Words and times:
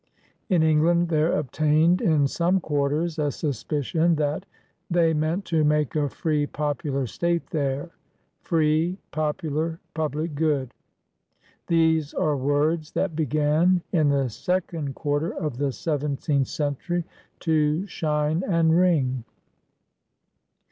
"In 0.49 0.63
England 0.63 1.09
there 1.09 1.33
obtained 1.37 2.01
in 2.01 2.25
some 2.25 2.59
quarters 2.59 3.19
a 3.19 3.29
sus 3.29 3.63
picion 3.63 4.15
that 4.15 4.47
"they 4.89 5.13
meant 5.13 5.45
to 5.45 5.63
make 5.63 5.95
a 5.95 6.09
free, 6.09 6.47
popular 6.47 7.05
State 7.05 7.45
there/* 7.51 7.91
Free— 8.41 8.97
Popular— 9.11 9.79
Public 9.93 10.33
Good! 10.33 10.73
These 11.67 12.15
are 12.15 12.35
words 12.35 12.93
that 12.93 13.15
began, 13.15 13.83
in 13.91 14.09
the 14.09 14.27
second 14.27 14.95
quarter 14.95 15.35
of 15.37 15.57
the 15.59 15.71
seventeenth 15.71 16.47
century, 16.47 17.05
to 17.41 17.85
shine 17.85 18.41
and 18.47 18.75
ring. 18.75 19.23